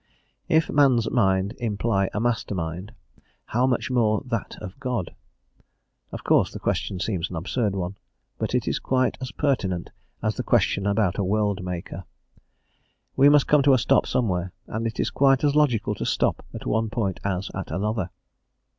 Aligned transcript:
If 0.49 0.67
man's 0.67 1.11
mind 1.11 1.53
imply 1.59 2.09
a 2.11 2.19
master 2.19 2.55
mind, 2.55 2.91
how 3.45 3.67
much 3.67 3.91
more 3.91 4.23
that 4.25 4.57
of 4.59 4.79
God? 4.79 5.13
Of 6.11 6.23
course 6.23 6.51
the 6.51 6.57
question 6.57 6.99
seems 6.99 7.29
an 7.29 7.35
absurd 7.35 7.75
one, 7.75 7.97
but 8.39 8.55
it 8.55 8.67
is 8.67 8.79
quite 8.79 9.15
as 9.21 9.31
pertinent 9.31 9.91
as 10.23 10.37
the 10.37 10.41
question 10.43 10.87
about 10.87 11.19
a 11.19 11.23
world 11.23 11.63
maker. 11.63 12.05
We 13.15 13.29
must 13.29 13.45
come 13.45 13.61
to 13.61 13.75
a 13.75 13.77
stop 13.77 14.07
somewhere, 14.07 14.53
and 14.65 14.87
it 14.87 14.99
is 14.99 15.11
quite 15.11 15.43
as 15.43 15.53
logical 15.55 15.93
to 15.93 16.05
stop 16.07 16.43
at 16.51 16.65
one 16.65 16.89
point 16.89 17.19
as 17.23 17.51
at 17.53 17.69
another. 17.69 18.09